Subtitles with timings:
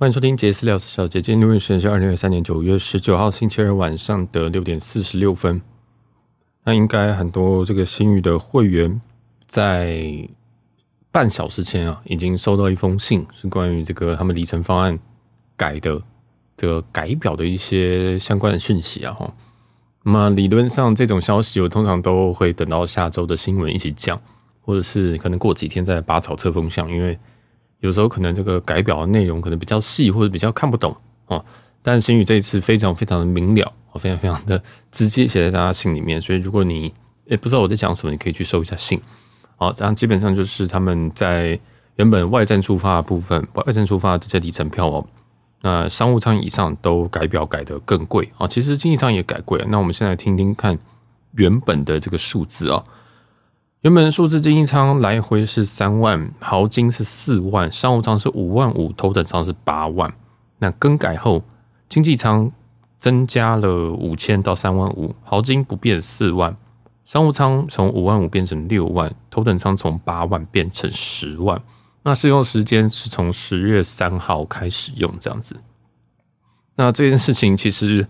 [0.00, 5.60] 欢迎收听杰斯聊小姐，今天录音时间是二零二三年九月十九号星期二晚上的六点四十六分。
[6.62, 9.00] 那应该很多这个星宇的会员
[9.44, 10.28] 在
[11.10, 14.96] 半小时前啊，已经收到一封信，是关于这个他们里程方案
[15.56, 16.00] 改的
[16.56, 19.12] 这个改表的一些相关的讯息啊。
[19.12, 19.34] 哈，
[20.04, 24.22] 那么理论上这种消息，我通常都会等到下周的新闻一起讲，
[24.60, 27.18] 或者是可能过几天再拔草测风向，因为。
[27.80, 31.44] 有时候可能这个改表的内容可能比较细，或者比较看不懂哦。
[31.82, 36.20] 但星宇这一次非常非常的明了，非常非常的直接写在大家信里面。
[36.20, 36.92] 所以如果你
[37.26, 39.00] 也不知道我在讲什么，你可以去搜一下信。
[39.56, 41.58] 好，这样基本上就是他们在
[41.96, 45.06] 原本外站出发的部分，外站出发的这些里程票哦，
[45.62, 48.46] 那商务舱以上都改表改得更贵啊。
[48.46, 49.66] 其实经济舱也改贵了。
[49.68, 50.76] 那我们现在听听看
[51.32, 52.84] 原本的这个数字啊。
[53.82, 60.12] 原本数字经济舱来回是三万，豪金是四万，商务舱是五万五，头等舱是八万。
[60.58, 61.44] 那更改后，
[61.88, 62.50] 经济舱
[62.96, 66.56] 增加了五千到三万五，豪金不变四万，
[67.04, 71.62] 商务舱从五万五变成六万，头等舱从八万变成十万。
[72.02, 75.60] 那适用时间是从十月三号开始用，这样子。
[76.74, 78.08] 那这件事情其实，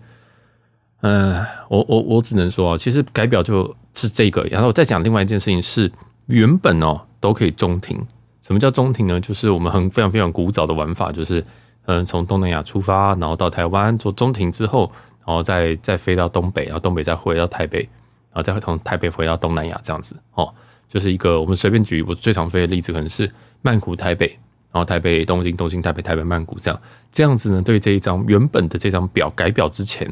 [1.01, 3.75] 呃，我我我只能说啊，其实改表就。
[3.95, 5.91] 是这个，然后再讲另外一件事情是，
[6.27, 7.99] 原本哦都可以中停。
[8.41, 9.19] 什么叫中停呢？
[9.19, 11.43] 就是我们很非常非常古早的玩法，就是
[11.85, 14.89] 嗯从东南亚出发，然后到台湾做中停之后，
[15.25, 17.79] 然后再再飞到东北，然后东北再回到台北，
[18.31, 20.53] 然后再从台北回到东南亚这样子哦，
[20.87, 23.29] 就是一个我们随便举我最常飞的例子，可能是
[23.61, 24.27] 曼谷台北，
[24.71, 27.61] 然后台北东京东京台北台北曼谷这样这样子呢。
[27.61, 30.09] 对这一张原本的这张表改表之前，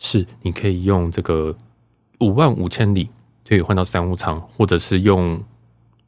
[0.00, 1.54] 是你可以用这个
[2.18, 3.04] 五万五千里
[3.44, 3.50] 就。
[3.50, 5.42] 可以换到商务舱，或者是用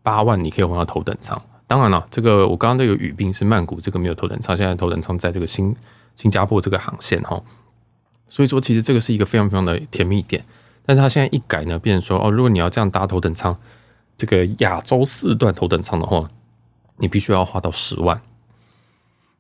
[0.00, 1.36] 八万，你可以换到头等舱。
[1.66, 4.56] 当然了，这个我刚刚这个语病是曼谷，这个没有头等舱。
[4.56, 5.74] 现在头等舱在这个新
[6.14, 7.42] 新加坡这个航线哈，
[8.28, 10.44] 所以说其实这个是一个非常非常的甜蜜点。
[10.86, 13.56] 但是它现在一改呢，变成说哦，如果你要这样搭头等舱，
[14.16, 16.28] 这个亚洲四段头等舱的话，
[16.98, 18.22] 你必须要花到十万。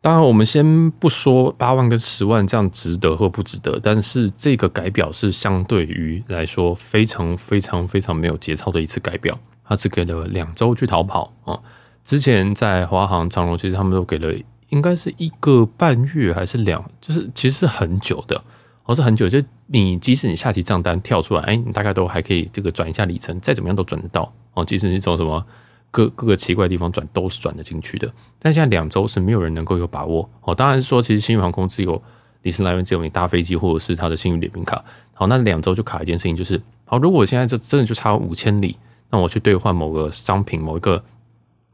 [0.02, 9.38] 当然，我们先不说八万跟十万这样值得或不值得，但是这个改表是相对于来说非常非常非常没有节操的一次改表。
[9.64, 11.56] 它只给了两周去逃跑啊！
[12.02, 14.34] 之前在华航、长荣，其实他们都给了
[14.70, 18.42] 应该是一个半月还是两，就是其实是很久的，
[18.84, 19.28] 哦，是很久。
[19.28, 24.64] 就你即使你下期账单跳出来，哎，你大概都还可以这个转一下里程，再怎么样都转得到哦。
[24.64, 25.46] 即使你走什么。
[25.92, 30.54] 各各个奇怪的地方转都是转得进去的，但现在两周是没有人能够有把握哦。
[30.54, 32.02] 当然是说，其实新宇航空只有
[32.40, 34.82] 里程来源，只有你搭飞机或者是它的星宇联名卡。
[35.12, 38.76] 好，那两周就卡一件事情，就是好，如果我现在这真的就差五千里，
[39.10, 41.04] 那我去兑换某个商品、某一个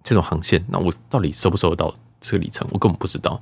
[0.02, 2.66] 这种航线，那我到底收不收得到这个里程？
[2.72, 3.40] 我根本不知道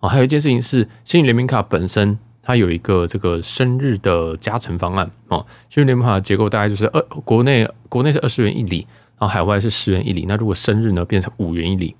[0.00, 0.08] 哦。
[0.08, 5.46] 还有一件事情是，星宇联名卡本身它有一个这个生日的加成方案哦。
[5.70, 8.86] 星宇联名卡的结构大概就是二国内国内是二十元一里。
[9.20, 11.94] 然后海外是十元一里，那如果生日呢变成五元一里，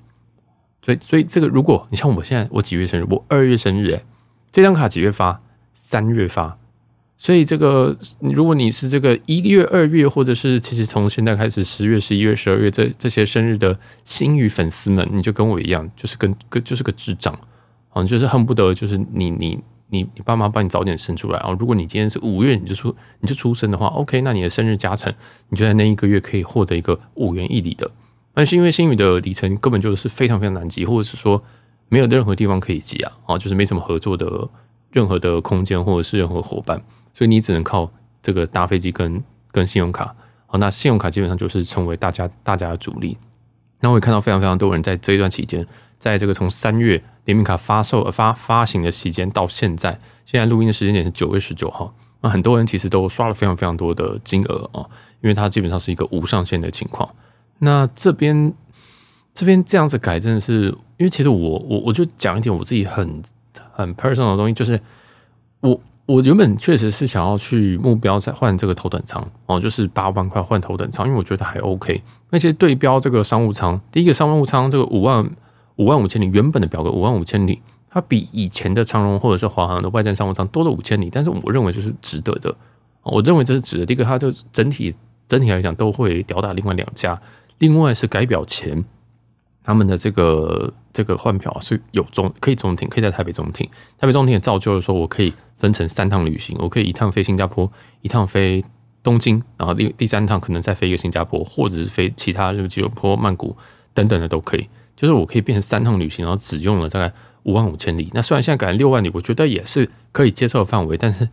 [0.82, 3.06] 所以所以这个如果你像我现在我几月生日？
[3.10, 4.04] 我二月生日，诶，
[4.50, 5.42] 这张卡几月发？
[5.72, 6.58] 三月发，
[7.16, 17.38] 所以这个如果你是这个一月、二月，或者是其实从现在开始十月、十一月、十二月这这些生日的星宇粉丝们，你就跟我一样，就是跟跟就是个智障
[17.90, 19.60] 啊，就是恨不得就是你你。
[19.90, 21.50] 你你爸妈帮你早点生出来啊！
[21.58, 25.12] 如果你今天是五月你就出你就出生的话，OK，那你的生日加成，
[25.48, 27.90] 你就在那一个月可以获得一个五元一里的。
[28.32, 31.42] 但是因为星宇的里程根本就是非常非常难集，或者是说
[31.88, 34.48] 没有任何地方可以集啊，啊，就是没什么合作的
[34.92, 36.80] 任何的空间或者是任何伙伴，
[37.12, 37.90] 所以你只能靠
[38.22, 40.14] 这个搭飞机跟跟信用卡。
[40.46, 43.18] 好，那信用卡基本上就是成为大家大家的主力。
[43.80, 45.66] 那我也看到非常非常多人在这一段期间。
[45.98, 51.94] 在这个从三月联名卡发售发发行的期间到现在，现在录音的时间点是九月十九号。
[52.22, 54.88] 那很多人其实都刷了非常非常多的金额哦，
[55.22, 57.08] 因为它基本上是一个无上限的情况。
[57.58, 58.52] 那这边
[59.32, 60.66] 这边这样子改，真的是
[60.98, 63.22] 因为其实我我我就讲一点我自己很
[63.72, 64.78] 很 personal 的东西，就是
[65.60, 72.02] 我我原本确实是想要去目标再换这个头等舱哦，就是八万块换头等舱，因为我觉得还 OK。
[72.28, 75.30] 那些对标这个商务舱，第一个商务舱这个五万。
[75.80, 82.54] 五万五千里，原本的表格五万五千里，它比以前的长荣或者是华航的外站商务舱多了五千里，但是我认为这是值得的。
[83.02, 83.86] 我认为这是值得。
[83.86, 84.94] 第一个，它就整体
[85.26, 87.18] 整体来讲都会吊打另外两家。
[87.56, 88.84] 另外是改表前，
[89.64, 93.66] 他们的这个这个换票是有中可以中停，可以在台北中停。
[93.98, 97.72] 台北中停也造就了说，我可以分成三趟旅行，我可以一趟飞新加坡，
[98.02, 98.62] 一趟飞
[99.02, 103.56] 东京，然后第第三趟可能再飞一个新加坡，或者是飞其他，就吉隆坡、曼谷
[103.94, 104.68] 等等的都可以。
[105.00, 107.10] 就是我可以变成三趟旅行，然后只用了大概
[107.44, 108.10] 五万五千里。
[108.12, 111.26] 那虽然现在改成六万里，我觉得也是可以接受的范围，但是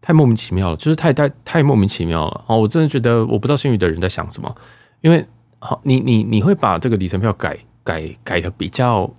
[0.00, 2.58] 太莫名其妙了，就是太太太莫名其妙了哦！
[2.58, 4.54] 我真的觉得我不知道星宇的人在想什么，
[5.00, 5.26] 因为
[5.58, 9.12] 好，你你你会把这个里程票改改改的比较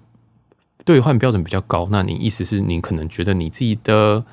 [0.85, 4.23] 兑换标准比较高，那你意思是你可能觉得你自己的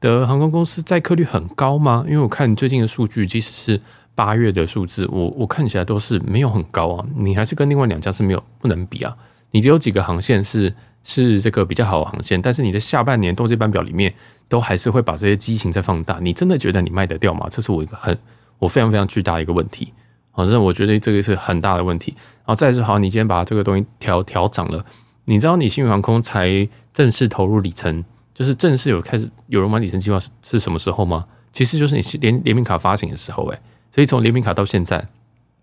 [0.00, 2.04] 的航空公司载客率很高吗？
[2.06, 3.80] 因为我看最近的数据，即使是
[4.18, 7.06] 八月的数字，我我看起来都是没有很高啊。
[7.14, 9.16] 你还是跟另外两家是没有不能比啊。
[9.52, 10.74] 你只有几个航线是
[11.04, 14.12] 是这个比较好的航线，但是你在下半年冬季班表里面
[14.48, 16.18] 都还是会把这些机型再放大。
[16.20, 17.46] 你真的觉得你卖得掉吗？
[17.48, 18.18] 这是我一个很
[18.58, 19.92] 我非常非常巨大的一个问题。
[20.32, 22.12] 好，这我觉得这个是很大的问题。
[22.38, 24.84] 然后再是好，你今天把这个东西调调涨了，
[25.26, 28.04] 你知道你星宇航空才正式投入里程，
[28.34, 31.24] 就是正式有开始有人买里程计划是是什么时候吗？
[31.52, 33.60] 其实就是你联联名卡发行的时候，欸，诶。
[33.90, 35.08] 所以从联名卡到现在，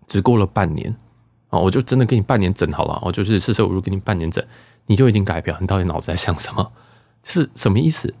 [0.06, 0.94] 只过了半年
[1.48, 1.58] 啊！
[1.58, 4.44] 我就真的给你半年整好了，我就是四舍五入给你半年整，
[4.86, 6.72] 你就已经改票，你到底脑子在想什么？
[7.22, 8.14] 是什么意思？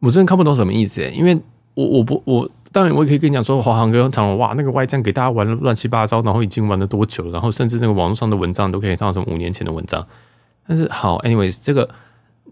[0.00, 1.38] 我真的看不懂什么意思，因为
[1.74, 7.30] 我我不我当然我也可以跟你讲说，华航跟长荣哇，那个外站给大家玩了乱七八糟，然后已经玩了多久？
[7.30, 10.06] 然后甚至那个网络上的文章都可以看到什么五年前的文章。
[10.66, 11.88] 但是好，anyways，这个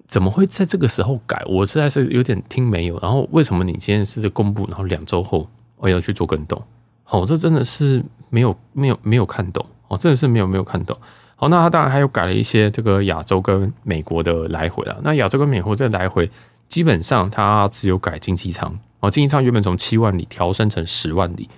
[0.06, 1.43] 怎么会在这个时候改？
[1.46, 2.99] 我实在是有点听没有。
[3.00, 5.49] 然后为什么你今天是在公布，然后两周后？
[5.76, 6.62] 我要去做更动，
[7.08, 10.96] 哦，这真的是没有没有没有看懂哦，真的是没有没有看懂。
[11.37, 14.96] 好，那他当然还有改了一些这个亚洲跟美国的来回啊。
[15.02, 16.31] 那亚洲跟美国这来回，
[16.67, 21.49] 基本上它只有改经济舱哦，经济舱原本从七万里调升成十万里。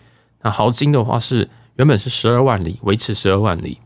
[0.43, 3.79] 那豪金的话是原本是十二万里，维持十二万里；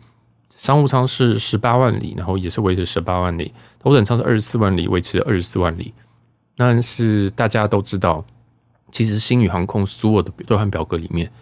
[0.57, 5.93] 商务舱是十八万里，然后也是维持十八万里；头等舱是二十四万里，维持二十四万里。
[6.57, 8.25] 但是大家都知道。
[8.93, 11.33] 其实星宇航空所有的兑换表格里面，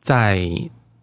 [0.00, 0.50] 在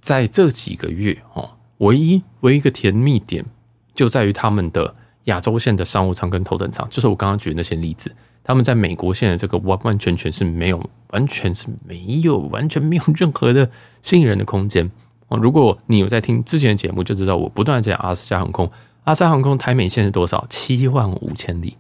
[0.01, 3.45] 在这几个月哦，唯一唯一一个甜蜜点
[3.94, 4.95] 就在于他们的
[5.25, 8.13] 亚洲线的商务舱跟头等舱，就是我刚刚举的那些例子，
[8.44, 13.69] 他们在美国线的这个完完全全是没有，完全是没有，完全没有任何的
[14.01, 14.92] 吸引人的空间
[15.28, 15.38] 哦。
[15.38, 18.69] 如果你有在听之前的节目，就知道我不断讲阿斯加航空，
[19.04, 20.46] 阿斯加航空台美线是多少？
[20.50, 21.78] 七万五千里。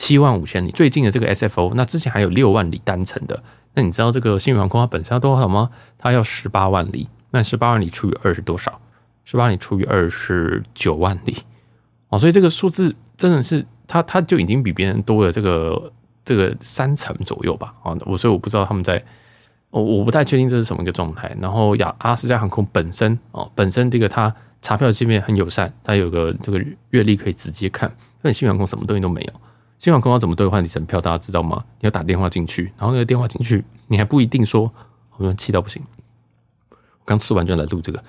[0.00, 3.42] 七万五千里，最近的这个 SFO，那之前还有六万里单程的。
[3.74, 5.68] 那你知道这个新宇航空它本身要多少吗？
[5.98, 7.06] 它要十八万里。
[7.32, 8.80] 那十八万里除以二是多少？
[9.26, 11.36] 十八里除以二是九万里。
[12.08, 15.92] 哦，所以这个数字真的是它，它就已经比别人多了这个
[16.24, 17.74] 这个三成左右吧。
[17.82, 19.04] 啊，我所以我不知道他们在，
[19.68, 21.30] 我我不太确定这是什么一个状态。
[21.38, 26.58] 然后亚阿斯加航空本身哦，本身这个它查票界面很友善，它有个这个
[26.88, 27.94] 月历可以直接看。
[28.22, 29.32] 那星宇航空什么东西都没有。
[29.80, 31.00] 星宇航空要怎么兑换里程票？
[31.00, 31.64] 大家知道吗？
[31.80, 34.70] 你要打电话进去，然后那个电话进去，你还不一定说，
[35.16, 35.82] 我们气到不行。
[37.06, 38.04] 刚吃完就来录这个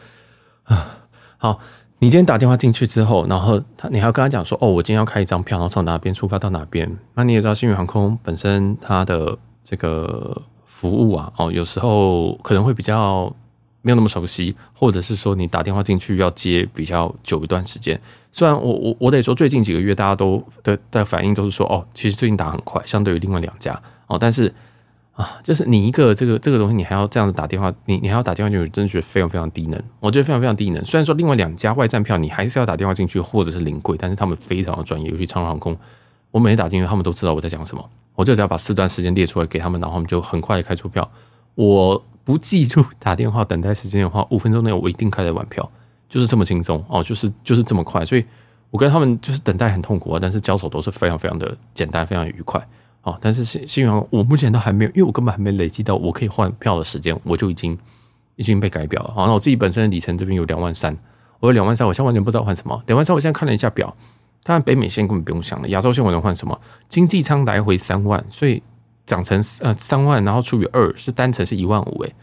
[0.66, 0.98] 啊，
[1.40, 1.60] 好，
[2.00, 6.94] 你今天打电话进去之后，然后他你还要跟他讲说，哦，我今天要开一张票，然后从哪边出发到哪边。
[7.14, 13.34] 那你也知道，星宇航空本身它的这个服务啊，哦，有时候可能会比较。
[13.82, 18.00] 没有那么熟悉，或者是说你打电话进去要接比较久一段时间。
[18.32, 24.18] 虽然我我我得说，最近几个月大家都的的反应都是说，哦，其实最近打很快，相对于另外两家哦。
[24.20, 24.54] 但是
[25.14, 29.82] 啊，就是你一个这个这个东西，你还要这样子打电话，你你还要打电话进去，真的觉得非常非常低能。
[30.00, 30.86] 我觉得非常非常低能。
[30.86, 35.76] 虽然说另外两家外站票你还是要打电话进去，或者是临柜，但是他们非常的专业，尤其长荣航空，
[36.30, 37.90] 我每天打进去，他们都知道我在讲什么。
[38.16, 41.10] 我就只要把四段时间列出来给他们，然后他们就很快的开出票。
[41.56, 42.02] 我。
[42.24, 45.68] 不记住打电话等待时间的话，五分钟内我一定开得完票，
[46.08, 48.06] 就是这么轻松哦，就是就是这么快。
[48.06, 48.24] 所以
[48.70, 52.66] 我跟他们就是等待很痛苦啊，但是交手都是非常非常的简单，非常愉快
[53.02, 53.18] 哦。
[53.20, 57.78] 但是幸幸好我目前都还没有，因为我根本还没累积到我可以换票的时间，我就已经
[58.36, 59.14] 已经被改表了。
[59.16, 60.96] 好，那我自己本身的里程这边有两万三，
[61.40, 62.82] 我有两万三，我现在完全不知道换什么。
[62.86, 63.96] 两万三，我现在看了一下表，
[64.44, 66.60] 当然北美线根本不用想了，亚洲线我能换什么？
[66.88, 68.62] 经济舱来回三万，所以。
[69.12, 72.16] 涨成呃三万，然后除以二是单程是一万五诶，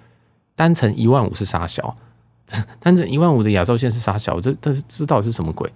[0.57, 1.95] 单程一万五是傻小，
[2.81, 5.71] 单程一万五的亚洲线是傻小，这这是知道是什么鬼？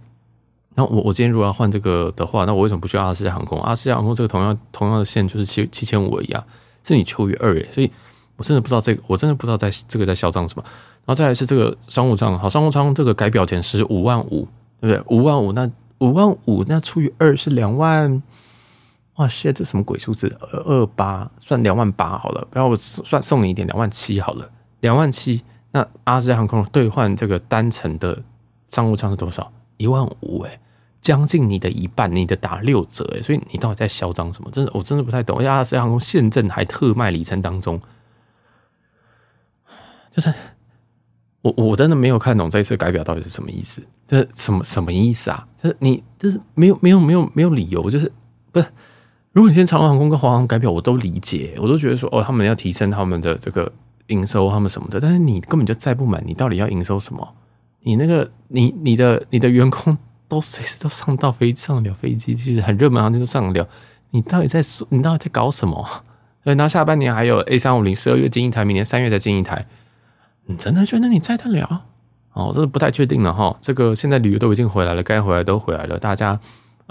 [0.75, 3.61] 那我我今天如果要换这个的话，那我为什么不去阿斯加航空？
[3.61, 6.43] 阿斯加航空这个同样同样的线就是七七千五而已啊，
[6.83, 7.93] 是你除以二诶，所以
[8.37, 10.65] 我真的不知道这个，我真的不知道在这个在嚣张什么。
[11.05, 14.49] 然后再来是这个商务舱，好，商务舱这个改表前是五万五，
[14.81, 15.15] 对不对？
[15.15, 18.23] 五万五，那五万五那除以二是两万。
[19.17, 20.35] 哇塞，这什么鬼数字？
[20.41, 24.51] 二二八算两万八好了，不要我算送你一点，两万七好了，
[24.81, 25.43] 两万七。
[25.71, 28.23] 那阿斯加航空兑换这个单程的
[28.69, 29.53] 商务舱是多少？
[29.77, 30.61] 一万五诶，
[31.01, 33.23] 将近你的一半，你的打六折诶。
[33.23, 34.51] 所以你到底在嚣张什么？
[34.51, 35.39] 真的，我真的不太懂。
[35.39, 37.81] 而且阿斯加航空现正还特卖里程当中，
[40.11, 40.33] 就是
[41.43, 45.47] 我我真的没有看懂这一次改表到底是什么意思，这什么什么意思啊？
[45.63, 48.11] 就是你就是没有没有没有没有理由，就是
[48.51, 48.67] 不是？
[49.33, 53.71] 如果你现在长荣航空跟华航改表，我都理解，我都觉得说哦，他们要提升他们的这个
[54.09, 57.35] 营收，他们什么的，但是你根本就载不满，你到底要营收什么？
[57.81, 59.97] 你那个你你的你的员工
[60.29, 63.69] 都随时都上到飞上得了飞机，其实很热门航线都上得了，
[64.11, 65.85] 你到底在说你到底在搞什么？
[66.45, 69.67] 所以那下半年还有 A 三五零，十二月进一台，明年三月再进一台。
[70.47, 71.85] 你真的觉得你载得了？
[72.33, 73.57] 哦，这是不太确定了哈。
[73.61, 75.99] 这个现在旅游都已经回来了，该回来都回来了。
[75.99, 76.39] 大家，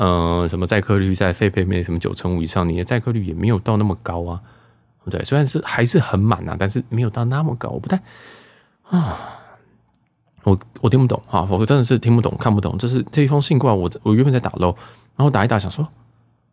[0.01, 4.41] 呃，什么载客率在非北美什么九成五以上，你的载客率也没有到那么高啊。
[5.11, 7.69] 对，虽然是还是很满啊，但是没有到那么高。
[7.69, 8.01] 我不太
[8.89, 9.15] 啊，
[10.41, 12.75] 我我听不懂啊，我真的是听不懂，看不懂。
[12.79, 14.75] 就是这一封信过来，我我原本在打漏，
[15.15, 15.87] 然后打一打，想说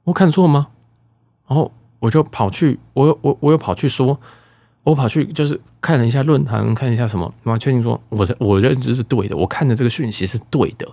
[0.04, 0.68] 我看错吗？
[1.46, 4.20] 然后我就跑去，我我我又跑去说。
[4.84, 10.86] 我跑去就是看了一下论坛，看一下什么，然后确定说我我认知是对的，我看的这个讯息是对的，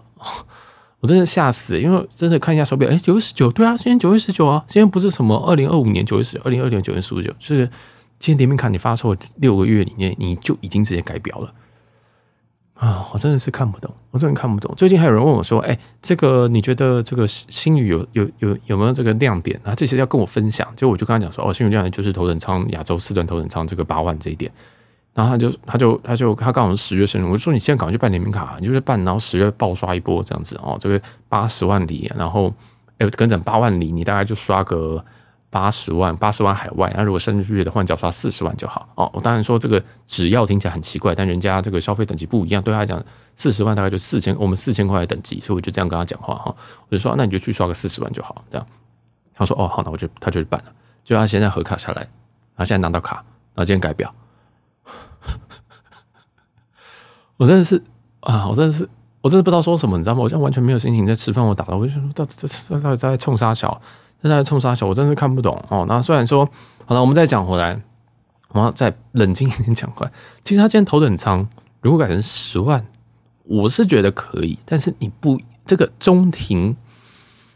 [1.06, 7.68] 我真的吓死，因为真的看一下手表，哎，九月十九，对啊，今天九月十九啊，今天不是什么二零二五年九月十九，二零二零年九月十九，就是
[8.18, 11.54] 今天点名卡你发售六个月里面，你就已经直接改表了。
[12.74, 14.74] 啊，我真的是看不懂，我真的看不懂。
[14.76, 19.76] 最近还有人问我说：“哎，这个你觉得这个星宇有有有有没有这个亮点啊？
[19.76, 24.52] 这些要跟我分享。”结果我就跟他讲说：“哦，星宇亮点就是头等舱亚洲四段头等舱这个八万这一点。”
[25.16, 32.54] 然后他就他就他就他刚好是十月生日，我就说：“你现在赶快去办联名卡，你就是办，然后十月爆刷一波这样子哦，这个八十万里，然后
[33.00, 35.04] 哎跟整八万里，你大概就刷个。”
[35.52, 36.94] 八十万，八十万海外。
[36.98, 39.10] 那如果生日月的话，只要刷四十万就好哦。
[39.14, 43.02] 我当然说这个只要听起来很奇怪，但人家这个消费等级不一样，对他来讲，
[43.38, 46.54] 四十万大概就四千，我们四千块的等级，所以我就这样跟他讲话哈。
[46.90, 48.68] 我就说，那你就去刷个四十万就好，这样。
[49.34, 50.74] 他说，哦，好，那我就他就去办了。
[51.06, 54.14] 就他现在核卡下来，然后现在拿到卡，然后今天改表。
[57.38, 57.82] 我真的是
[58.22, 58.88] 啊，我真的是，
[59.22, 60.22] 我真的不知道说什么，你知道吗？
[60.22, 63.82] 我现在完全没有心情在吃饭，我打了，我就说，到底这到底在冲啥小？
[64.22, 65.86] 正在冲杀小，我真是看不懂哦。
[65.88, 66.50] 那虽然说
[66.86, 67.80] 好了，我们再讲回来，
[68.50, 70.12] 我要再冷静一点讲回来。
[70.44, 71.48] 其实他今天头等舱
[71.82, 72.84] 如果改成十万，
[73.44, 74.58] 我是觉得可以。
[74.66, 76.76] 但是你不这个中庭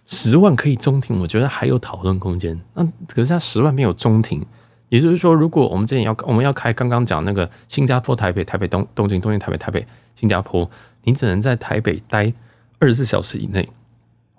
[0.06, 2.60] 十万可以中庭，我觉得还有讨论空间。
[2.76, 4.46] 那可是他十万没有中庭，
[4.90, 10.70] 也就是说，如果我们之前要我们要开刚刚讲那个新加坡台北台北东东京东京台北台北新加坡，
[11.04, 12.34] 你只能在台北待
[12.80, 13.68] 二十四小时以内，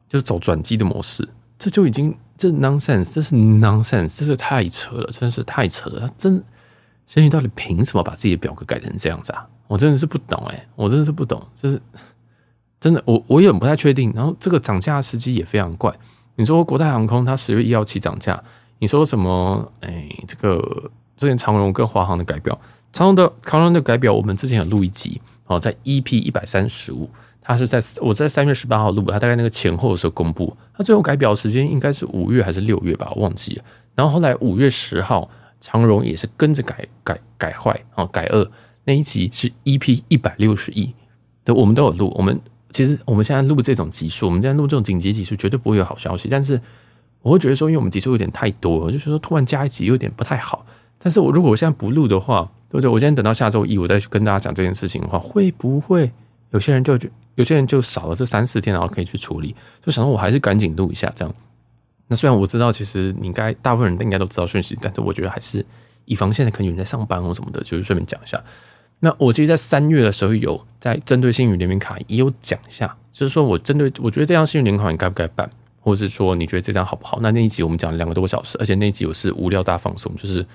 [0.09, 1.29] 就是走转机的模式。
[1.59, 6.09] 这就已经这 nonsense，这是 nonsense，这是太扯了，真的是太扯了。
[6.17, 6.43] 真，
[7.07, 9.47] 仙女到底凭什么把自己的表格改成这样子啊？
[9.69, 11.81] 我真的是不懂哎，我真的是不懂，就是
[12.81, 14.11] 真的，我我有点不太确定。
[14.17, 15.95] 然后这个涨价时机也非常怪。
[16.37, 18.43] 你说国泰航空它十月一号起涨价，
[18.81, 19.73] 你说什么？
[19.81, 22.59] 哎，这个之前长荣跟华航的改表，
[22.93, 27.09] 长荣的长荣的改表，我们之前有录一集哦，在 EP 一百三十五。
[27.43, 33.65] 他是在我在三月十八号录，他大概那个前后的时候公布，他最后改表时间应该是五月还是六月吧，我忘记了。
[33.95, 35.29] 然后后来五月十号，
[35.61, 38.51] 长荣也是跟着改改改坏啊，改二
[38.85, 40.93] 那一集是 EP 一百六十一，
[41.43, 42.15] 对，我们都有录。
[42.17, 42.39] 我们
[42.71, 46.29] 其实我们现在录这种集数，我们现在录这种紧急集数，绝对不会有好消息。
[46.31, 46.61] 但是
[47.23, 50.65] 我会觉得说，因为我们集数有点太多我，就是说突然加一集有点不太好。
[50.99, 52.91] 但是我如果我现在不录的话，对不对？
[52.91, 56.11] 我今天等到下周一，我再去跟大家讲这件事情的话，会不会
[56.51, 61.35] 有些人就觉有些人就少了这三四天，然后可以去处理，就想说我还是赶紧录一下这样。
[62.09, 65.65] 那虽然我知道，其实你应该大部分人都应该都知道讯息，但是我觉得还是
[66.05, 68.43] 以防现在可能有人在上班或什么的，就是顺便讲一下。
[68.99, 75.49] 那我其实，在三月的时候有在针对星宇联名卡也有讲一下，就是说我针对我觉得这张星宇联名卡你该不该办，
[75.81, 77.19] 或者是说你觉得这张好不好？
[77.21, 80.47] 那那一集我们讲了两个多小时，而且那一集我是无料大放送，就是。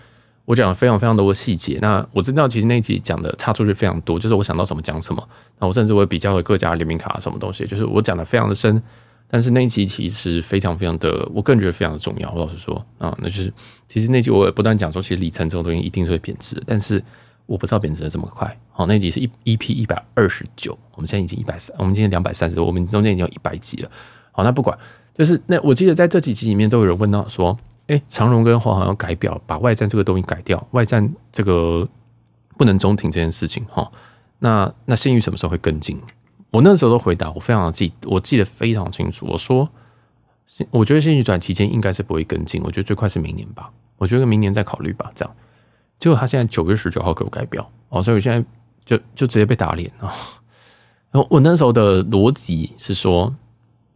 [0.47, 5.27] 我讲了非常非常多的细节，那我知道其实那一集讲的差出去非常多，就是我想到什么讲什么，
[5.57, 8.79] 那我甚至会比较了各家联名卡什么东西，就是我讲的非常的深，
[9.27, 12.31] 但是那一集其实非常非常的，我个人觉得非常的重要。
[12.31, 13.51] 我老实说啊，那就是
[13.87, 17.03] 其实那集我也不断讲说，其实里程这种东西一定是会贬值，但是
[17.47, 18.55] 我不知道贬值的这么快。
[18.71, 23.89] 好，那集是一 EP 一百二十九，我们现在已经一百三，我们今天两百三十多，我们中间已经有一百集了。
[24.31, 24.77] 好，那不管，
[25.15, 27.57] 就是那我记得在这几集里面都有人问到说。
[27.87, 31.87] 哎，长荣跟华航要改表，把外站这个东西改掉，外站这个
[32.57, 33.87] 不能中停这件事情哈。
[34.39, 36.01] 那那星宇什么时候会跟进？
[36.49, 39.27] 我那时候都回答，我非常记，我记得非常清楚。
[39.27, 39.69] 我说，
[40.71, 43.71] 我觉得星宇短期间应该是不会跟进，我觉得最快是明年吧。
[43.97, 45.11] 我觉得明年再考虑吧。
[45.13, 45.35] 这样，
[45.99, 48.43] 结果他现在九月十九号给我改表哦，所以我现在
[48.83, 50.11] 就就直接被打脸啊。
[51.13, 53.31] 然后我那时候的逻辑是说。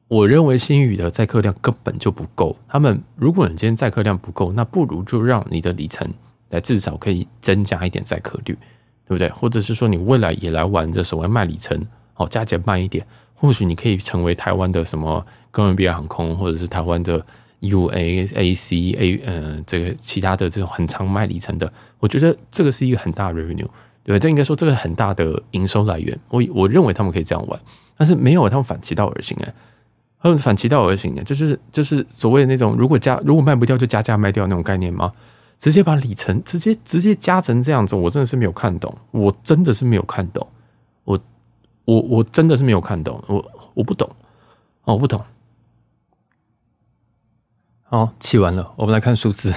[0.10, 2.58] 我认为新宇的载客量根本就不够。
[2.68, 6.12] 他们如果你今天载客量不够，那不如就让你的里程
[6.50, 8.58] 来至少可以增加一点载客率，
[9.06, 9.30] 对不对？
[9.30, 11.80] 或者是说你未来也来玩这所谓卖里程，
[12.16, 17.24] 哦，加减慢一点，或许你可以成为台湾的什么哥伦比亚航空，或者是台湾的
[17.60, 23.68] U A A C A，呃这个其他的这种很长卖里程的，我觉得这个是一个很大的 revenue，
[24.04, 24.18] 对吧？
[24.18, 27.60] 这应该说这个很大的营收来源，我我认为他们可以这样玩，
[27.96, 29.54] 但是没有他们反其道而行哎。
[30.22, 35.12] 他们反其道而行的，这就是就是所谓的那种，如果加如果卖不掉就加价卖掉那种概念吗？
[35.58, 40.48] 直接把里程直接直接加成这样子，我真的是没有看懂，我真的是没有看懂，
[41.04, 41.20] 我
[41.84, 44.10] 我我真的是没有看懂，我我不懂，
[44.86, 45.22] 哦，我不懂。
[47.84, 49.54] 好，气完了，我们来看数字，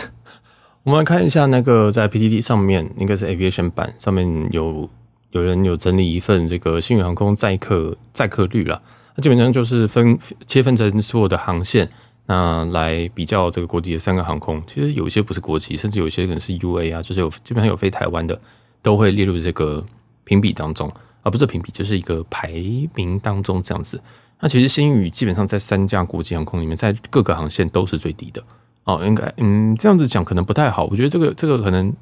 [0.82, 4.90] 我们来看一下那个在 PTT 上面，应该是 Aviation 版上面有
[5.30, 8.82] 有人有整理一份这个新宇航空载客载客率了。
[9.14, 11.90] 那基本上就是分切分成所有的航线，
[12.26, 14.62] 那来比较这个国际的三个航空。
[14.66, 18.40] 其实有一些不是国际，甚至有一些可能是 UA 啊，就是有基本上有飞台湾的，
[18.80, 19.84] 都会列入这个
[20.24, 20.90] 评比当中，
[21.22, 22.52] 而不是评比，就是一个排
[22.94, 24.00] 名当中这样子。
[24.40, 28.42] 那其实新宇基本上在三家国际航空里面，在各个航线都是最低的
[28.84, 29.04] 哦。
[29.04, 31.92] 应该嗯这样子讲可能不太好，我觉得这个这个可能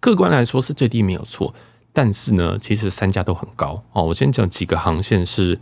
[0.00, 1.52] 客观来说是最低没有错，
[1.92, 4.04] 但是呢，其实三家都很高哦。
[4.04, 5.60] 我先讲几个航线是。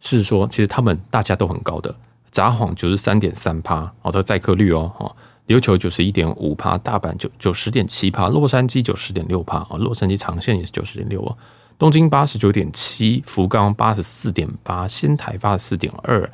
[0.00, 1.94] 是说，其实他们大家都很高的，
[2.30, 5.14] 札幌九十三点三趴，哦，这个载客率哦，哈，
[5.48, 11.36] 琉球九十一点五趴，大阪九九十点七趴，洛杉矶九十点六趴，啊，洛杉矶长线也是九十点六哦，
[11.76, 16.30] 东京八十九点七，福冈八十四点八，仙台八十四点二，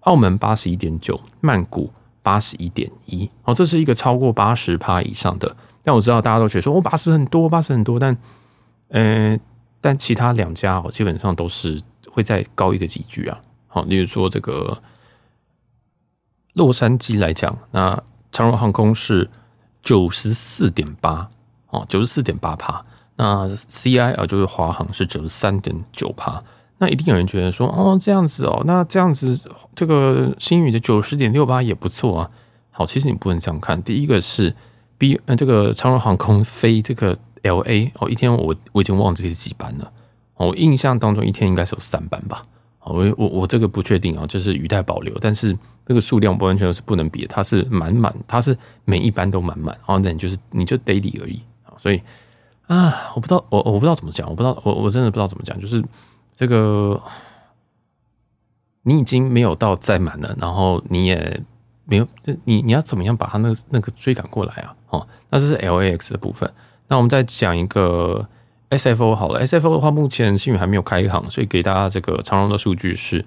[0.00, 1.90] 澳门八十一点九，曼谷
[2.22, 5.56] 八十一点一，哦，这是一个超过八十趴以上的。
[5.82, 8.16] 但我知道大家都觉得说，哦，八十很多，八十很多，但，
[8.88, 9.38] 呃，
[9.80, 11.82] 但其他两家哦，基本上都是。
[12.18, 14.82] 会再高一个几句啊，好，例如说这个
[16.54, 19.30] 洛杉矶来讲，那长荣航空是
[19.84, 21.30] 九十四点八
[21.70, 22.84] 哦，九十四点八趴，
[23.14, 26.42] 那 CI 啊就是华航是九十三点九趴，
[26.78, 32.30] 那一定有人觉得说哦这样子哦，那这样子这个星宇的九十点六八也不错啊，
[32.72, 34.56] 好，其实你不能这样看，第一个是
[34.98, 39.92] B 呃这个长荣航空飞这个 LA 哦，一天我我已经忘记是几班了。
[40.46, 42.46] 我印象当中一天应该是有三班吧，
[42.84, 45.12] 我我我这个不确定啊，就是语带保留。
[45.20, 51.42] 但是这个数量不完全是不能比，它是满满，它是每一班都满满，然后那你就是你就 daily 而已。
[51.76, 52.00] 所以
[52.68, 55.84] 啊，我不知道我我不知道怎么讲，我不知道我我真的不知道怎么讲，就是
[56.34, 57.02] 这个
[58.82, 61.40] 你已经没有到再满了，然后你也
[61.84, 62.06] 没有，
[62.44, 64.76] 你你要怎么样把它那个那个追赶过来啊？
[64.90, 66.48] 哦，那这是 LAX 的部分。
[66.86, 68.28] 那我们再讲一个。
[68.70, 73.24] SFO 好了，SFO 的话，目前新宇还没有开航，所以给大家这个长荣的数据是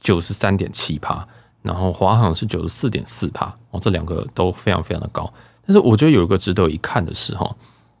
[0.00, 1.26] 九十三点七趴，
[1.62, 5.32] 然后华航是九十四点四趴，哦，这两个都非常非常的高。
[5.64, 7.54] 但是我觉得有一个值得一看的是哈，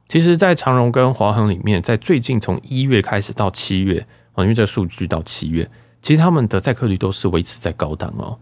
[0.08, 5.70] 其实，在长荣跟华航里面，在最近从一月开始到七月哦，因为这数据到七月，
[6.02, 8.36] 其实他们的载客率都是维持在高档哦。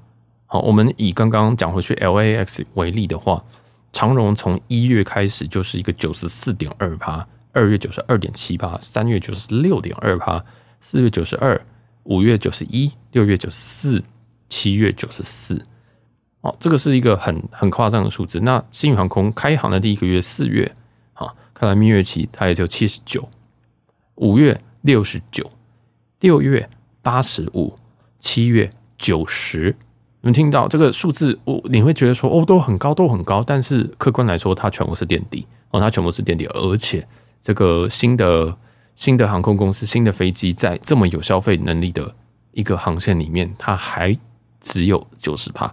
[0.46, 3.44] 好，我们以刚刚讲回去 LAX 为例的话，
[3.92, 7.26] 长荣从一月开始就是一个九十四点二趴。
[7.52, 10.44] 二月九十二点七八，三月九十六点二八，
[10.80, 11.60] 四月九十二，
[12.04, 14.02] 五月九十一，六月九十四，
[14.48, 15.60] 七月九十四。
[16.40, 18.38] 哦，这个是一个很很夸张的数字。
[18.40, 20.72] 那新宇航空开航的第一个月四月，
[21.14, 23.28] 啊，看来蜜月期它也就七十九，
[24.14, 25.50] 五月六十九，
[26.20, 26.70] 六月
[27.02, 27.76] 八十五，
[28.20, 29.74] 七月九十。
[30.20, 33.42] 你们听到这个数字，我你会觉得说哦，都很高，都很高。
[33.42, 37.06] 但是客观来说，它全部是垫底哦，它全部是垫底，而且。
[37.40, 38.56] 这个新的
[38.94, 42.14] 新的航空公司，新的飞机，在这么有消费能力的
[42.52, 44.16] 一个航线里面，它还
[44.60, 45.72] 只有九十趴。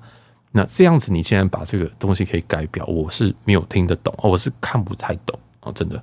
[0.52, 6.02] 那这样子，你现在把这个东西可以改表，我是没有听得懂，哦我是看不太懂哦，真的。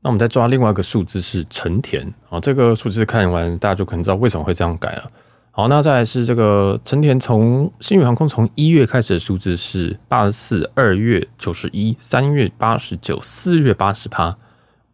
[0.00, 5.10] 那我们再抓另外一个数字是成田啊，这个数字看完，大家就可能知道为什么会这样改了。
[5.58, 14.36] 好，那再来是这个成田，从星宇航空从一月开始的数字是八十四，二月九十一，三月八十九，四月八十趴，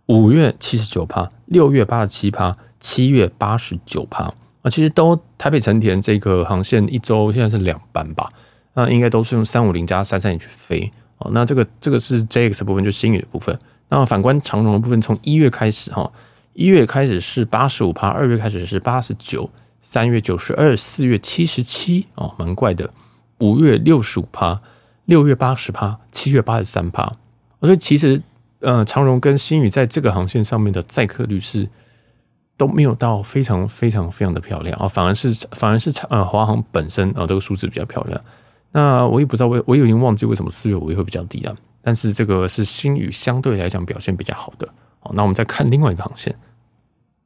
[0.06, 8.30] 五月七十九趴，六月八十七趴，七月八十九趴啊，其实都台北成田这个航线一周现在是两班吧，
[8.74, 11.28] 那应该都是用三五零加三三零去飞哦。
[11.34, 13.58] 那这个这个是 JX 部分，就是星宇的部分。
[13.88, 16.08] 那反观长荣的部分，从一月开始哈，
[16.52, 19.50] 一月开始是八十五趴，二月开始是八十九。
[19.84, 22.88] 三月九十二，四月七十七，哦，蛮怪的。
[23.38, 24.62] 五月六十五趴，
[25.06, 27.12] 六月八十趴，七月八十三趴。
[27.58, 28.22] 我觉得其实，
[28.60, 31.68] 呃，长荣跟星宇在这个航线上面的载客率是
[32.56, 38.24] 都没有到非常非常非常的漂亮啊，反而是反而是长呃华航本身啊这个数字比较漂亮。
[38.70, 44.68] 那我也不知道为我也已经忘记为什么四月五月会比较低了，但是这个是星宇相对来讲表现比较好的
[45.00, 46.32] 好，那我们再看另外一个航线，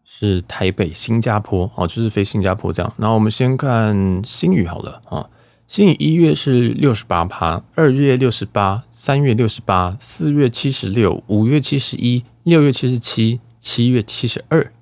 [0.08, 2.92] 是台北新加坡哦，就是飞新加坡这样。
[2.96, 5.28] 那我们先看星宇好了啊，
[5.66, 14.72] 星宇一月是六十八趴，二月六十八，三月六十八，四月七十六，五月七十一，六月七十七，七月七十二。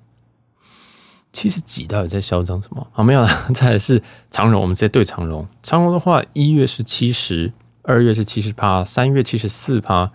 [1.33, 2.87] 七十几到底在嚣张什么？
[2.93, 3.27] 好，没有了。
[3.53, 5.45] 再来是长荣，我们直接对长荣。
[5.61, 10.09] 长荣的话，一月是七十，二月是七十趴，三月七十四趴，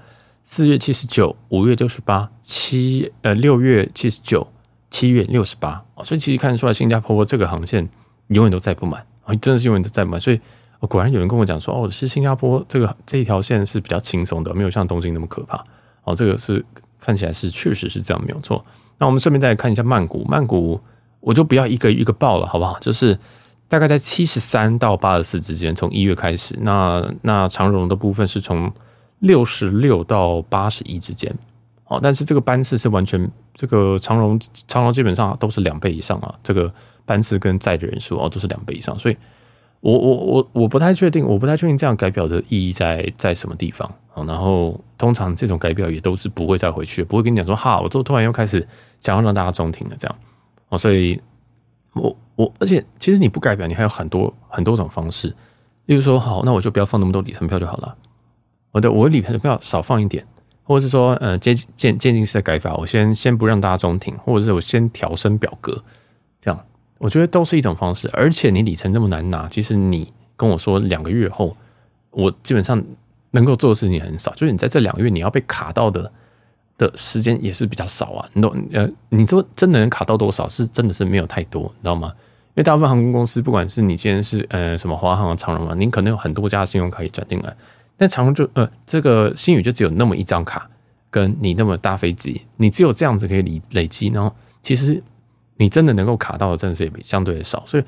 [0.45, 4.51] 四月七十九，五月六十八，七呃六月七十九，
[4.91, 5.83] 七月六十八。
[6.05, 7.89] 所以其实看得出来，新加坡这个航线
[8.29, 10.21] 永远都载不满啊，真的是永远都载不满。
[10.21, 10.41] 所以
[10.81, 15.65] 果然有人跟我讲说，哦，是新加坡这个这一条线是比较轻松的，没有像东京那么可怕。
[16.05, 16.65] 哦，这个是
[16.99, 18.65] 看起来是确实是这样，没有错。
[18.99, 20.81] 那我们顺便再看一下曼谷，曼谷。
[21.23, 22.79] 我就不要一个一个报了，好不好？
[22.81, 23.19] 就是
[23.69, 26.57] 大概在七十三到八十四之间，从一月开始。
[26.63, 28.73] 那那长荣的部分是从
[29.19, 31.31] 六十六到八十一之间。
[31.91, 36.73] 哦，但是这个班次是完全这个长荣长荣基本上都是两倍以上啊，这个
[37.05, 38.97] 班次跟载的人数哦都是两倍以上。
[38.97, 39.17] 所以
[39.81, 43.91] 我我我我不太确定，我不太确定这样改表的意义在在什么地方。
[44.27, 48.67] 然后通常这种改表也都是不会再回去，不会跟你讲说哈，我都突然又开始
[49.01, 50.17] 想要让大家中停了这样。
[50.69, 51.21] 哦，所以，
[51.95, 55.35] 我我，而且其实你不改表，你还有很多很多种方式。
[55.87, 57.97] 例如说，好，那我就不要放那么多里程票就好了。
[58.73, 60.27] 我的我里程票少放一点，
[60.71, 65.83] 或者是说，呃，渐渐渐进式的改法，我先先不让大家中停，或者是我先调升表格，
[66.41, 66.65] 这样
[66.99, 68.09] 我觉得都是一种方式。
[68.13, 71.57] 而且你里程那么难拿，其实你跟我说两个月后，
[72.13, 72.81] 我基本上
[73.33, 76.13] 能够做的事情很少，就是你在这两个月你要被卡到的。
[76.79, 80.49] 的时间也是比较少啊，你都呃，你说真的能卡到多少？
[80.49, 82.11] 是真的是没有太多，你知道吗？
[82.17, 87.55] 因为大部分航空公司，不管是你今天是呃什么华航、长荣啊，你可能有很多家信用卡可以转进来，
[88.01, 90.67] 但长荣就呃这个新宇就只有那么一张卡，
[91.11, 95.03] 跟你那么大飞机，你只有这样子可以累累积，然后其实
[95.59, 97.85] 你真的能够卡到的，真的是也相对的少，所以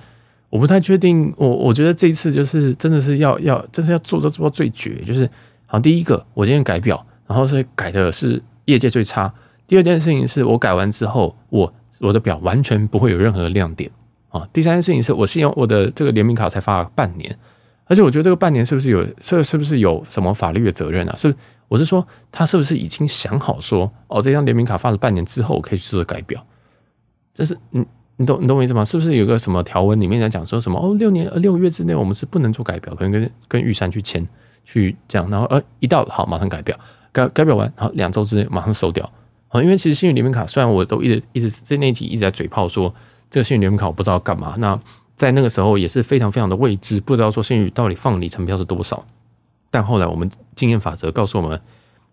[0.50, 1.32] 我不太确定。
[1.38, 5.26] 我我觉得这一次就是真的是要要，真是要做到做到最绝，就是
[5.64, 8.42] 好，第一个我今天改表，然后是改的是。
[8.66, 9.34] 业界最差。
[9.66, 13.90] 第二件事情是我改完之后，我我的表完全不会有任何的亮点
[14.28, 14.48] 啊。
[14.52, 17.36] 第三件事情是我信用我的这个联名卡才发了半年，
[17.92, 21.14] 而且我觉得这个半年是不是有这是不是有什么法律的责任啊？
[21.14, 21.34] 是
[21.68, 26.42] 我是说他是不是已经想好说哦，这张联名卡发了半年之后可以去做改表？
[27.34, 27.84] 这是你
[28.16, 28.82] 你懂你懂我意思吗？
[28.82, 34.26] 是不是有个什么条文里面在讲说什么哦，六年六个月之内我们是不能做改表，可能跟跟玉山去签
[34.64, 36.74] 去这样，然后呃一到好马上改表。
[37.14, 39.04] 改改表完，然后两周之内马上收掉
[39.48, 39.60] 好！
[39.62, 42.94] 因为其实星宇联名卡虽然我都一直一直在那集一直在嘴炮说
[43.28, 44.80] 这个星宇联名卡我不知道干嘛，那
[45.22, 49.06] 在那个时候也是非常非常的未知，不知道说星宇到底放里程票是多少。
[49.70, 51.60] 但后来我们经验法则告诉我们，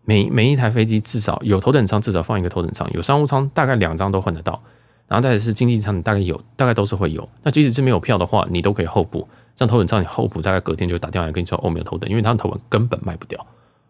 [0.06, 4.62] 每每一台飞机至少有头等舱，至少放一个头等舱；有商务舱，大概两张都换得到。
[5.08, 7.28] 然后再是经济舱，你大概有，大概都是会有。
[7.42, 9.28] 那即使是没有票的话，你都可以候补。
[9.56, 13.44] 像头等舱，你候补大概隔天就打电话跟你说哦，没有头等，因为他的头等根本卖不掉。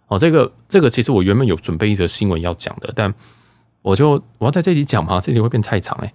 [0.08, 3.14] 哦，这个这个其实我原本有准备一则新闻要讲的，但
[3.82, 6.14] 我就我要在这里讲嘛，这里会变太长哎。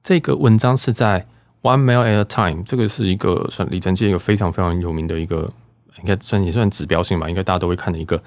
[0.00, 1.26] 这个文章是在
[1.68, 5.52] One Mile at a Time，这个是一个算里程界一个非常非常有名的一个，
[5.98, 8.22] 应该算也算指标性吧，应该大家都会看的一个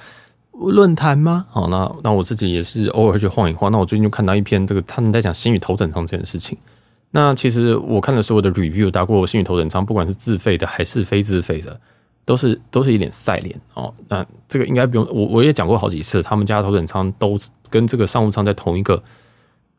[0.51, 1.47] 论坛吗？
[1.49, 3.71] 好，那那我自己也是偶尔去晃一晃。
[3.71, 6.57] 那我最近就看到一篇这个他们在讲新宇头等舱这件事情。
[7.09, 11.79] 那其实我看的所有的 review，打过新宇头等舱，不管是自费的还是非自费的。
[12.23, 17.35] 都是都是一脸赛脸哦，那这个应该不用我我也讲过好几次，他们家头等舱都
[17.67, 19.01] 跟这个商务舱在同一个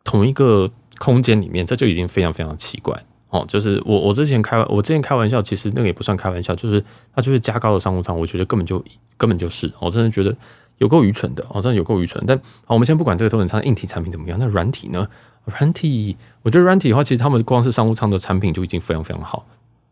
[0.03, 3.01] 同一个空间里面，这就已经非常非常奇怪
[3.33, 3.45] 哦。
[3.49, 8.83] 就是我我之前开我之前开玩笑，其实那个也不算开玩笑，就是它就是加高的商务舱，我觉得根本就
[9.17, 10.33] 根本就是，我真的觉得
[10.79, 12.23] 有够愚蠢的，哦，真的有够愚蠢。
[12.25, 15.09] 但好，我们先不管这个头等舱硬体产品怎么样，那软体呢？
[15.45, 19.45] 软体，我觉得软体的话，其实他们光是商务舱的产品就已经非常非常好。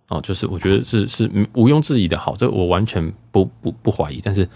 [0.07, 4.21] 哦，就是我觉得是是毋庸置疑的好，这我完全不不不怀疑。
[4.23, 4.49] 但是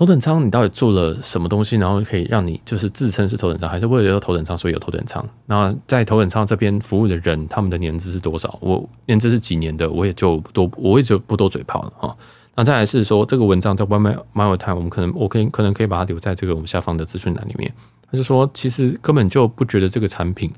[0.00, 5.22] 头等舱你到底做了什么东西，然后可以让你就是自称是头等舱，还是为了要头等舱所以有头等舱？
[5.44, 8.58] 那在头等舱这边服务的人，他们的年资是多少？
[8.62, 12.16] 我年资是几年的，我也就不多，我也就不多嘴炮了哈。
[12.54, 17.70] 那再来是说这个文章在 One Mile Time，我们可能我可以可能可以把它留在这个我们下方的资讯栏里面。
[18.10, 20.50] 他就说，其实根本就不觉得这个产品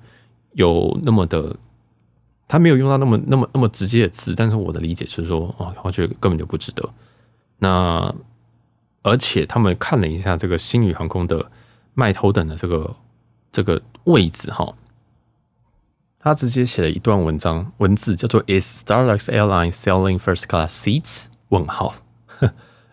[0.53, 1.57] 有那么的。
[2.47, 6.89] 他没有用到那么那么那么直接的词，但是我的理解是说，哦，我觉得根本就不值得。
[7.59, 8.15] 那
[9.02, 11.52] 而且他们看了一下这个星宇航空的
[11.94, 12.96] 卖头等的这个
[13.52, 14.76] 这个位置哈，
[16.20, 21.96] 他直接写了一段文章文字叫做 “Is Starlux Airlines selling first class seats？” 问号，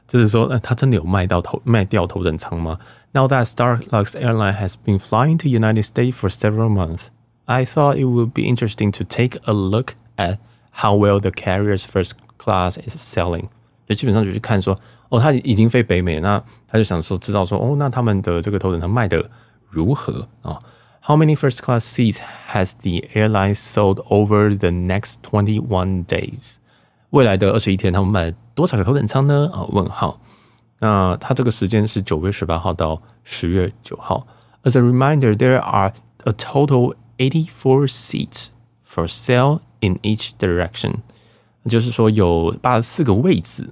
[0.07, 2.79] 就是说，呃，他真的有卖到头卖掉头等舱吗？
[3.11, 7.07] Now that Starlux Airline has been flying to United States for several months,
[7.46, 10.38] I thought it would be interesting to take a look at
[10.70, 13.48] how well the carrier's first class is selling。
[13.88, 19.30] 就基本上就去看说， 哦，他已经飞北美，那他就想说知道说，哦，那他们的这个头等舱卖的
[19.69, 20.60] 如何啊
[21.02, 22.19] ？How many first class seats
[22.52, 26.56] has the airline sold over the next twenty one days？
[27.10, 29.50] 未来的二十一天，他们卖多少个头等舱呢？
[29.52, 30.22] 啊，问号。
[30.80, 34.28] 那它这个时间是九月十八号到十月九号。
[34.63, 35.93] As a reminder, there are
[36.26, 38.50] a total eighty four seats
[38.88, 40.95] for sale in each direction。
[41.65, 43.69] 就是说有八十四个位置，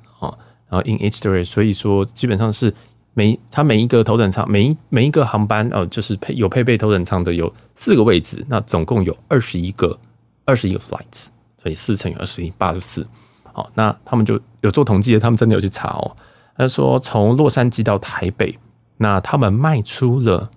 [0.70, 2.74] 然后 in each direction，所以说基本上是
[3.14, 9.98] 每它每一个头等舱，每一每一个航班哦，就是配有配备头等舱的有四个位置，那总共有二十一个
[10.46, 11.28] 二十一个 flights，
[11.62, 13.08] 所以四乘以二十一，八十四。
[13.54, 16.16] 好，那他们就有做统计的，他们真的有去查哦。
[16.56, 18.58] 他说，从洛杉矶到台北，
[18.98, 20.50] 那他们卖出了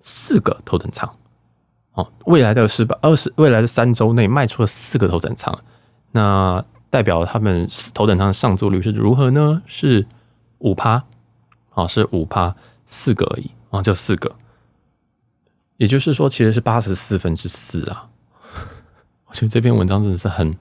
[0.00, 1.08] 四个头等舱。
[1.92, 5.56] 哦，未来的是二十，未来的三周内卖出了四个头等舱，
[6.10, 6.64] 那
[6.94, 9.60] 代表他们头等舱的上座率是如何呢？
[9.66, 10.06] 是
[10.58, 11.02] 五趴，
[11.72, 12.54] 哦，是五趴，
[12.86, 14.30] 四个而已啊，就四个。
[15.76, 18.08] 也就是说，其实是八十四分之四啊。
[19.26, 20.56] 我觉得这篇文章真的是很。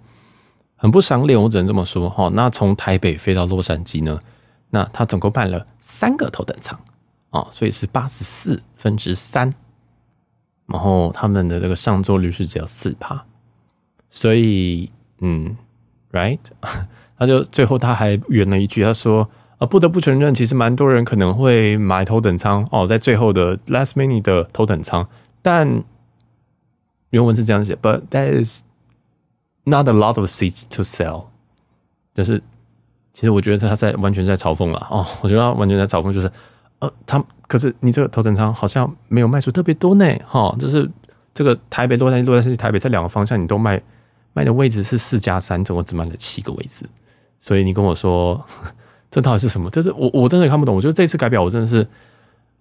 [0.76, 2.30] 很不赏脸，我只能这么说哈。
[2.34, 4.20] 那从台北飞到洛杉矶呢？
[4.72, 6.78] 那他总共办了三个头等舱
[7.30, 9.54] 啊，所以是八十四分之三。
[10.66, 13.24] 然后他们的这个上座率是只有四趴，
[14.10, 15.56] 所以嗯
[16.14, 16.40] ，right，
[17.20, 25.06] 他就最后他还圆了一句，他说啊，不得不承认，其实蛮多人可能会买头等舱哦，在最后的 last minute 的头等舱，
[25.42, 25.84] 但
[27.10, 28.62] 原文是这样写，but that is。
[29.66, 31.24] Not a lot of seats to sell，
[32.14, 32.44] 就是
[33.14, 36.30] 其实我觉得他在完全在嘲讽了哦，我觉得他完全在嘲讽，就是
[36.80, 40.92] 呃，他可是你这个头等舱好像没有卖出特别多呢，哈、就是
[41.34, 43.82] 这个台北洛杉矶洛杉矶台北这两个方向你都卖
[44.34, 46.86] 卖的位置是四加三，总共只卖了七个位置，
[47.40, 48.44] 所以你跟我说
[49.10, 49.70] 这到底是什么？
[49.70, 51.88] 就是我我真的看不懂，我觉得这次改表我真的是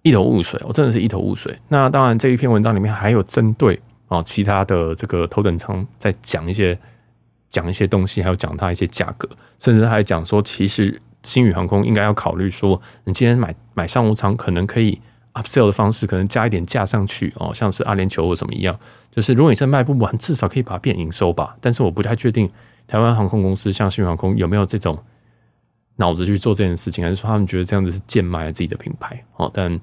[0.01, 1.53] 一头雾水，我真的是一头雾水。
[1.67, 6.79] 那当然这一篇文章里面还有针对啊、其他的这个头等舱在讲一些。
[7.49, 14.99] 讲一些东西，还有讲它一些价格，甚至还讲说，其实星宇航空应该要考虑说，你今天买买商务舱，可能可以
[15.33, 18.77] upsell 的方式，可能加一点价上去哦，像是阿联酋或什么一样，
[19.11, 21.55] 就是如果你是卖不完，至少可以把它变营收吧。
[21.59, 22.49] 但是我不太确定
[22.87, 24.97] 台湾航空公司像新航空有没有这种
[25.95, 29.49] 脑子去做这件事情，还是说他们觉得这样子是贱卖自己的品牌哦？
[29.53, 29.79] 但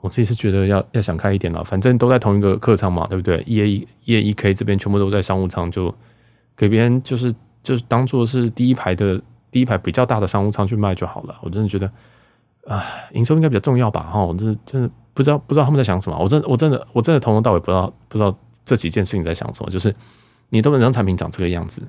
[0.00, 3.68] 我自己是觉得要要想开一点了，反正都在同一个客舱嘛，对不对？E A
[4.04, 5.94] E A E K 这边全部都在商务舱就。
[6.58, 7.30] 给别人就是
[7.62, 11.36] 就是当做是第一排的第一排比较大的商务舱去卖就好了。
[11.42, 11.92] 我真的觉得，
[12.66, 14.02] 啊，营收应该比较重要吧？
[14.12, 16.18] 哈，我真的真的不知道不知道他们在想什么。
[16.18, 19.70] 我真我真的我真的从头到尾不知道不知道这几件事情在想什么。
[19.70, 19.94] 就是
[20.50, 21.82] 你头等舱产品长这个样子，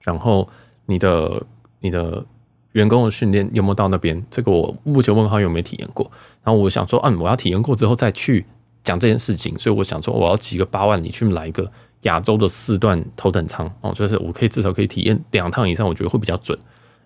[0.00, 0.48] 然后
[0.86, 1.42] 你的
[1.80, 2.24] 你的
[2.72, 4.24] 员工的训练有没有到那边？
[4.30, 6.10] 这个我目前问号有没有体验过？
[6.42, 8.46] 然后我想说，嗯，我要体验过之后再去
[8.82, 9.58] 讲这件事情。
[9.58, 11.70] 所以我想说，我要几个八万，你去来一个。
[12.04, 16.58] 亚洲的四段头等舱哦，就是我可以至少可以体验两趟以上，我觉得会比较准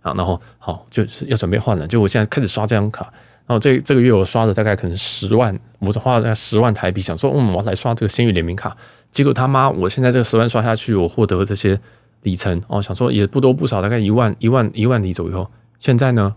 [0.04, 0.14] 啊。
[0.16, 3.12] 然后好，就是要准备换了，就我现在开始刷这张卡，
[3.46, 8.76] 然后这这个月我刷了大概可能十万，我花了大概十万台币，想说嗯，我来刷这个星宇联名卡。
[9.10, 11.80] 结果他妈，我现在这个十万刷下去，我获得这些
[12.22, 15.48] 里程哦，想说也不多不少，大概一万一万一万里左右。
[15.78, 16.34] 现在呢，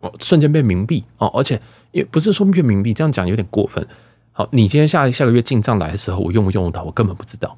[0.00, 1.60] 我瞬间变冥币哦，而且
[1.92, 3.86] 也不是说变冥币，这样讲有点过分。
[4.32, 7.56] 好，你今天下下个月进账来的时候，我用不用得到，我根本不知道。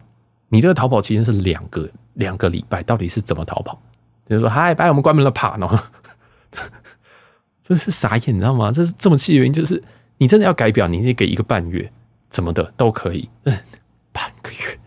[0.48, 3.80] 你这个逃跑期间是两个两个礼拜，到底是怎么逃跑？
[4.30, 5.68] 就是说，嗨，拜，我们关门了，爬呢？
[7.64, 8.70] 真是傻眼，你知道吗？
[8.70, 9.82] 这是这么气的原因，就是
[10.18, 11.90] 你真的要改表，你得给一个半月，
[12.28, 13.28] 怎么的都可以。
[14.12, 14.78] 半个月，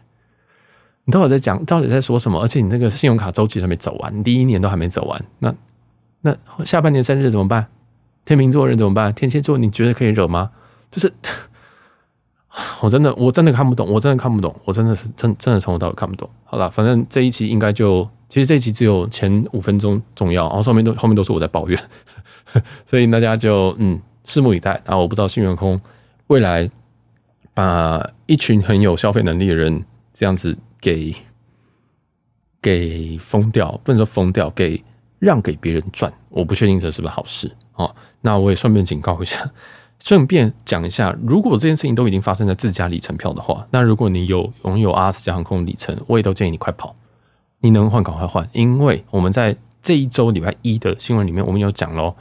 [1.03, 2.41] 你到底在讲，到底在说什么？
[2.41, 5.53] 而且你那个信用卡周期还没走完，你第一年都还没走完，那
[6.21, 7.67] 那下半年生日怎么办？
[8.23, 9.13] 天秤座人怎么办？
[9.13, 10.51] 天蝎座你觉得可以惹吗？
[10.89, 11.13] 就是。
[12.81, 16.29] 我真的，我真的看不懂，我真的看不懂，我真的是真真的从头到尾看不懂。
[16.43, 21.79] 好了，反正这一期应该就，其实这一期只有前五分钟重要，然后后面都后面都是我在抱怨，
[22.83, 24.71] 所以大家就嗯拭目以待。
[24.85, 25.79] 然后我不知道星宇航空
[26.25, 26.67] 未来
[27.53, 31.15] 把一群很有消费能力的人这样子给
[32.59, 34.83] 给封掉，不能说封掉，给
[35.19, 37.95] 让给别人赚，我不确定这是不是好事哦。
[38.21, 39.47] 那我也顺便警告一下。
[40.01, 46.95] 顺便讲一下，如果这件事情都已经发生在自家里程票的话，那如果你有拥有阿斯加航空里程，我也都建议你快跑，
[47.63, 52.13] 你能换赶快换，因为我们在这一周礼拜一的新闻里面，我们有讲喽，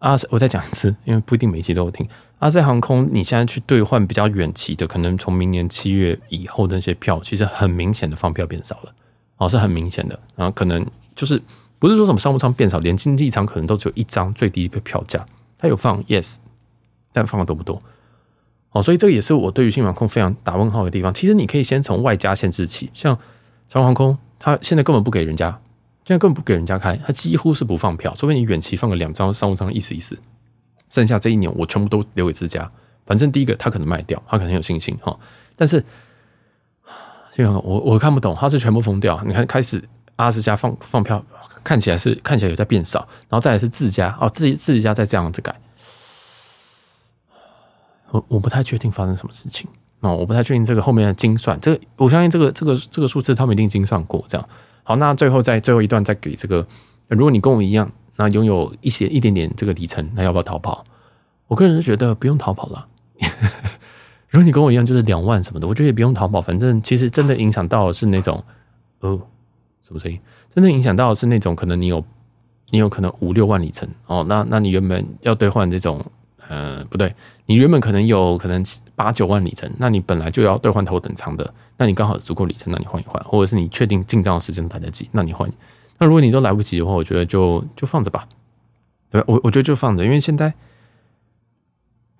[0.00, 2.04] 阿我再讲一次，因为不一定每一期都有听。
[2.40, 8.92] 阿塞航空，你现在去兑换比较远期的，可能从明年七月以后的那些票，其实很明显的放票变少了，
[9.36, 10.18] 哦，是很明显的。
[10.34, 11.40] 然后可能就是
[11.78, 15.24] 不是说什么商务舱变少，连经济舱可能都只有一张最低的票价，
[15.56, 16.38] 它有放 yes，
[17.12, 17.80] 但放的多不多？
[18.72, 21.14] 哦，所以这个也是我对于新航空非常打问号的地方。
[21.14, 23.16] 其实你可以先从外加限制起，像
[23.68, 25.60] 长航空，他现在根本不给人家。
[26.04, 30.16] 现在根本不给人家开，他几乎是不放票，除非你远期放个两张商务舱意思意思，
[30.88, 32.70] 剩下这一年我全部都留给自家。
[33.04, 35.18] 反正第一个他可能卖掉，他可能有信心哈。
[35.56, 35.84] 但是，
[37.42, 39.20] 我我看不懂，他是全部封掉。
[39.26, 39.82] 你看开始
[40.14, 41.20] 阿斯加放放票，
[41.64, 45.52] 看起来是看起来有在变少，然后再来是自家哦，自己自己家在这样子改。
[48.10, 49.68] 我我不太确定发生什么事情
[50.06, 54.48] 哦，我不太确定这个后面的精算，这个我相信这个这个这个数字他们一定精算过这样。
[54.84, 56.64] 好，那最后在最后一段再给这个，
[57.08, 60.84] 如果你跟我一样，那拥有一些一点点这个里程，那要不要逃跑？
[61.48, 62.86] 我个人是觉得不用逃跑了。
[64.30, 66.40] 如果你跟我一样，就是两万什么的，我觉得也不用逃跑。
[66.40, 68.42] 反正其实真的影响到的是那种，
[69.00, 69.20] 哦，
[69.82, 70.20] 什么声音？
[70.48, 72.04] 真的影响到是那种，可能你有
[72.70, 76.04] 你有可能五六万里程哦，那那你原本要兑换这种。
[76.48, 77.14] 呃，不对，
[77.46, 85.50] 你原本可能有可能八九万里程，那你本来就要兑换头等舱的，那你刚好足够里程，那你换一换，或者是你确定进账的时间来得及，那你换。
[85.98, 88.28] 那如果你都来不及的话，我觉得就就放着吧。
[89.10, 90.54] 对，我我觉得就放着，因为现在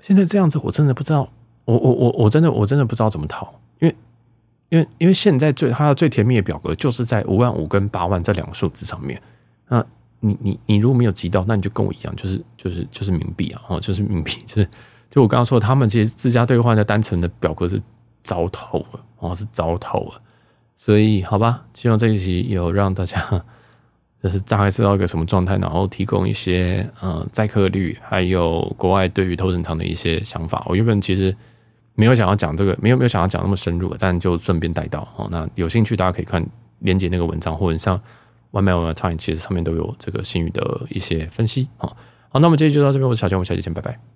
[0.01, 1.29] 现在这样子，我真的不知道，
[1.65, 3.97] 我我我我真的我真的不知道怎么逃，因为
[4.71, 9.23] 因为因为现在最它的最甜蜜的表格就是在五万五跟八万这两个数字上面，
[9.69, 9.87] 那。
[10.21, 14.69] 你你你如果没有急到，那你就跟我一样，就是就是就是冥币啊，哦，就是冥币，就是
[15.11, 17.81] 就我刚刚说，他们其实自家兑换的单程的表格是
[18.23, 20.23] 糟透了，哦，是糟透了。
[20.75, 23.45] 所以好吧，希望这一期有让大家
[24.23, 30.65] 就是大概知道一个什么状态，然后提供一些呃载客率，还有国外对于头等舱的一些想法。
[30.67, 31.35] 我原本其实
[31.95, 35.29] 没有想要讲这个，没有没有想要讲那么深入，但就顺便带到哦。
[35.31, 36.45] 那有兴趣大家可以看
[36.81, 38.01] 连结那个文章，或者像。
[38.57, 41.69] One Man One Time，其实上面都有这个新宇的一些分析。
[41.77, 41.93] 啊，
[42.31, 44.16] 好，那我们这期就到这边，我是小强，我们下期见，拜拜。